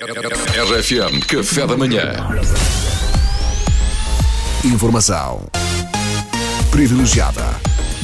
[0.00, 2.14] RFM Café da Manhã.
[4.64, 5.46] Informação
[6.70, 7.44] privilegiada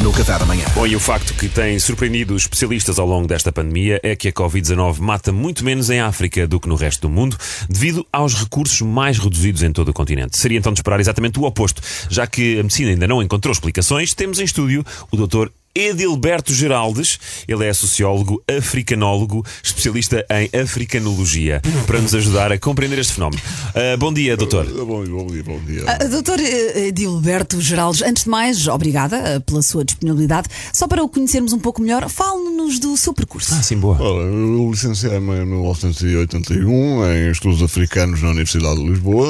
[0.03, 0.65] no Café da Manhã.
[0.75, 4.29] Bom, e o facto que tem surpreendido os especialistas ao longo desta pandemia é que
[4.29, 7.39] a Covid-19 mata muito menos em África do que no resto do mundo,
[7.69, 10.37] devido aos recursos mais reduzidos em todo o continente.
[10.37, 11.81] Seria então de esperar exatamente o oposto,
[12.11, 14.13] já que a medicina ainda não encontrou explicações.
[14.13, 15.49] Temos em estúdio o Dr.
[15.79, 17.21] Edilberto Geraldes.
[17.47, 23.41] Ele é sociólogo, africanólogo, especialista em africanologia, para nos ajudar a compreender este fenómeno.
[23.71, 24.67] Uh, bom dia, doutor.
[24.67, 25.85] Bom, bom dia, bom dia.
[25.85, 30.49] Uh, doutor uh, Edilberto Geraldes, antes de mais, obrigada uh, pela sua disponibilidade.
[30.73, 32.48] Só para o conhecermos um pouco melhor, fale-nos
[32.79, 33.55] do seu percurso.
[33.55, 34.01] Ah, sim, boa.
[34.01, 39.29] Ora, eu licenciei-me em 1981 em Estudos Africanos na Universidade de Lisboa.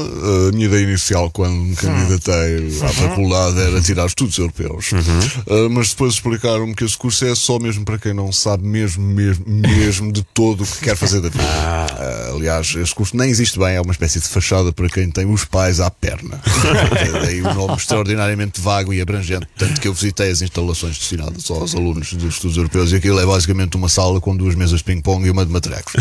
[0.49, 4.91] A minha ideia inicial, quando me candidatei à faculdade, era tirar estudos europeus.
[4.93, 9.05] Uh, mas depois explicaram-me que esse curso é só mesmo para quem não sabe mesmo,
[9.05, 11.45] mesmo, mesmo de todo o que quer fazer da vida.
[11.45, 15.27] Uh, aliás, esse curso nem existe bem, é uma espécie de fachada para quem tem
[15.27, 16.41] os pais à perna.
[17.23, 19.47] Daí o nome extraordinariamente vago e abrangente.
[19.57, 23.21] Tanto que eu visitei as instalações destinadas só aos alunos dos estudos europeus e aquilo
[23.21, 25.93] é basicamente uma sala com duas mesas de ping-pong e uma de matrecos.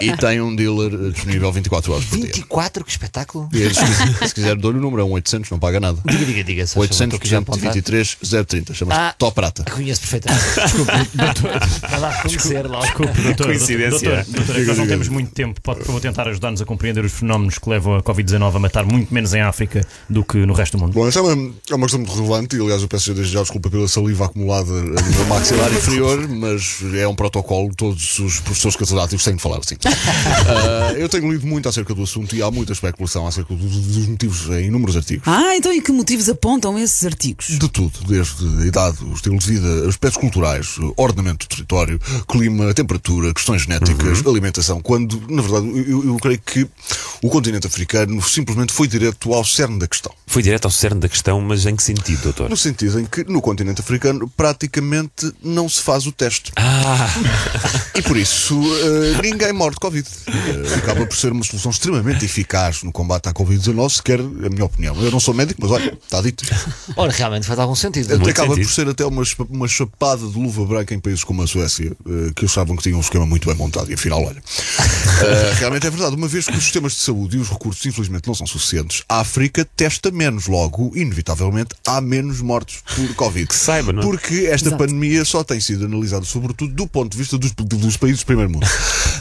[0.00, 2.26] e tem um dealer eh, disponível 24 horas por dia.
[2.26, 3.48] 24, que espetáculo!
[3.52, 5.98] E se quiser, se quiser dou-lhe o número, é um 800, não paga nada.
[6.04, 6.66] Diga, diga, diga.
[6.66, 7.72] se faz favor, 800 estou aqui já a apontar.
[7.72, 8.74] 123 030.
[8.74, 9.14] Chama-se Ah.
[9.18, 9.64] Top Prata.
[9.70, 10.44] Conheço perfeitamente.
[10.60, 11.50] Desculpe, doutor.
[11.84, 12.80] Estava a reconhecer lá.
[12.80, 13.46] Desculpe, doutor.
[13.46, 14.24] Coincidência.
[14.24, 15.60] Doutor, doutor, é nós não temos muito tempo.
[15.60, 19.12] Pode, favor, tentar ajudar-nos a compreender os fenómenos que levam a Covid-19 a matar muito
[19.12, 20.92] menos em África do que no resto do mundo.
[20.94, 23.40] Bom, esta é uma, é uma questão muito relevante e, aliás, eu peço desde já
[23.40, 26.59] desculpa pela saliva acumulada a nível maxilar inferior, mas
[26.94, 29.76] é um protocolo, todos os professores catedráticos têm de falar assim.
[29.84, 34.06] Ah, eu tenho lido muito acerca do assunto e há muita especulação acerca dos, dos
[34.06, 35.26] motivos em inúmeros artigos.
[35.26, 37.46] Ah, então e que motivos apontam esses artigos?
[37.46, 42.72] De tudo, desde a idade, o estilo de vida, aspectos culturais, ordenamento do território, clima,
[42.74, 46.66] temperatura, questões genéticas, alimentação, quando, na verdade, eu, eu creio que
[47.22, 50.12] o continente africano simplesmente foi direto ao cerne da questão.
[50.26, 52.48] Foi direto ao cerne da questão, mas em que sentido, doutor?
[52.48, 56.49] No sentido em que no continente africano praticamente não se faz o teste.
[56.56, 57.08] Ah,
[57.94, 60.06] E por isso eh, ninguém morre de Covid.
[60.28, 64.48] Eh, acaba por ser uma solução extremamente eficaz no combate à Covid-19, se quer a
[64.48, 64.96] minha opinião.
[65.02, 66.44] Eu não sou médico, mas olha, está dito.
[66.96, 68.08] Ora, realmente faz algum sentido.
[68.16, 68.66] Muito acaba sentido.
[68.66, 72.32] por ser até uma, uma chapada de luva branca em países como a Suécia, eh,
[72.34, 74.42] que achavam que tinham um esquema muito bem montado e afinal, olha.
[75.58, 78.34] Realmente é verdade, uma vez que os sistemas de saúde e os recursos, infelizmente, não
[78.34, 83.46] são suficientes, a África testa menos, logo, inevitavelmente, há menos mortes por Covid.
[83.46, 84.04] que saiba, não é?
[84.04, 84.76] Porque esta Exato.
[84.78, 88.50] pandemia só tem sido analisada, sobretudo, do ponto de vista dos, dos países do primeiro
[88.50, 88.66] mundo,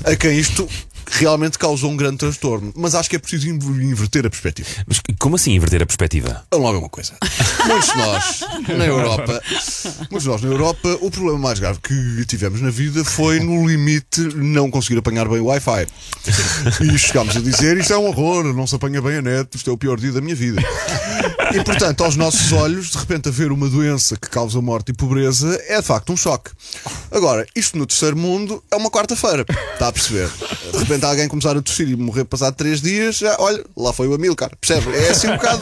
[0.06, 0.68] a quem isto
[1.12, 2.72] realmente causou um grande transtorno.
[2.76, 4.70] Mas acho que é preciso inv- inverter a perspectiva.
[4.88, 6.44] Mas como assim inverter a perspectiva?
[6.52, 7.14] Vamos lá ver uma coisa.
[7.66, 8.40] Muitos nós
[8.78, 9.42] na Europa,
[10.12, 13.68] muitos de nós na Europa, o problema mais grave que tivemos na vida foi no
[13.68, 15.88] limite não conseguir apanhar bem o Wi-Fi.
[16.82, 19.70] E chegámos a dizer isto é um horror, não se apanha bem a net, isto
[19.70, 20.62] é o pior dia da minha vida.
[21.54, 25.60] E portanto, aos nossos olhos, de repente haver uma doença que causa morte e pobreza
[25.68, 26.52] é de facto um choque.
[27.12, 29.46] Agora, isto no terceiro mundo é uma quarta-feira.
[29.74, 30.30] Está a perceber?
[30.72, 34.08] De repente alguém começar a tossir e morrer passado três dias, já, olha, lá foi
[34.08, 34.52] o Amilcar.
[34.62, 34.96] Percebe?
[34.96, 35.62] É assim um bocado.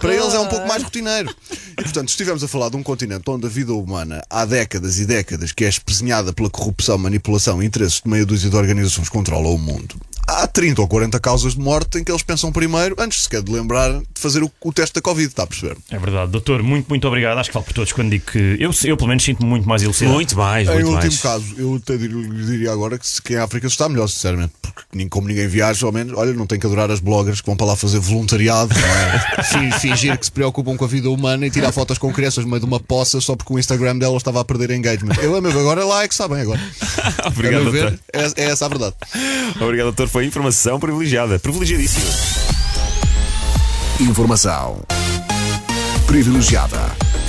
[0.00, 1.34] para eles é um pouco mais rotineiro.
[1.72, 4.98] E portanto, se estivermos a falar de um continente onde a vida humana há décadas
[4.98, 9.08] e décadas que é espesinhada pela corrupção, manipulação e interesses de meia dúzia de organizações
[9.08, 9.94] que controlam o mundo.
[10.40, 13.50] Há 30 ou 40 causas de morte em que eles pensam primeiro, antes sequer de
[13.50, 15.76] lembrar de fazer o, o teste da Covid, está a perceber?
[15.90, 17.38] É verdade, doutor, muito, muito obrigado.
[17.38, 19.82] Acho que falo por todos quando digo que eu, eu pelo menos, sinto-me muito mais
[19.82, 20.14] elucidado.
[20.14, 21.20] Muito mais, Em muito último mais.
[21.20, 24.96] caso, eu até diria agora que, se- que em África se está melhor, sinceramente, porque
[24.96, 27.56] nem- como ninguém viaja, ao menos, olha, não tem que adorar as bloggers que vão
[27.56, 29.42] para lá fazer voluntariado, é?
[29.44, 32.50] Fi- fingir que se preocupam com a vida humana e tirar fotos com crianças no
[32.50, 35.14] meio de uma poça só porque o Instagram delas estava a perder engagement.
[35.20, 36.60] Eu, a meu, agora lá é que sabem agora.
[37.26, 38.94] Obrigado, a ver, é, é essa a verdade.
[39.60, 40.08] Obrigado, doutor.
[40.08, 41.38] Foi informação privilegiada.
[41.38, 42.06] Privilegiadíssima.
[44.00, 44.80] Informação
[46.06, 46.78] privilegiada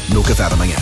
[0.09, 0.77] no Café da Manhã.